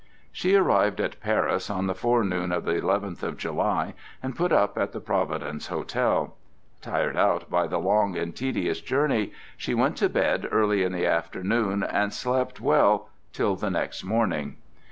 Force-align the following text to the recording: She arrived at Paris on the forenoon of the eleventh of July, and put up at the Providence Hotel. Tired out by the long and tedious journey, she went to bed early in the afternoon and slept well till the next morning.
She 0.31 0.55
arrived 0.55 0.99
at 0.99 1.19
Paris 1.19 1.69
on 1.69 1.85
the 1.85 1.93
forenoon 1.93 2.51
of 2.51 2.65
the 2.65 2.71
eleventh 2.73 3.21
of 3.21 3.37
July, 3.37 3.93
and 4.23 4.35
put 4.35 4.51
up 4.51 4.75
at 4.75 4.93
the 4.93 4.99
Providence 4.99 5.67
Hotel. 5.67 6.35
Tired 6.81 7.15
out 7.15 7.51
by 7.51 7.67
the 7.67 7.77
long 7.77 8.17
and 8.17 8.35
tedious 8.35 8.81
journey, 8.81 9.31
she 9.57 9.75
went 9.75 9.97
to 9.97 10.09
bed 10.09 10.47
early 10.51 10.81
in 10.81 10.91
the 10.91 11.05
afternoon 11.05 11.83
and 11.83 12.11
slept 12.15 12.59
well 12.59 13.09
till 13.31 13.55
the 13.55 13.69
next 13.69 14.03
morning. 14.03 14.57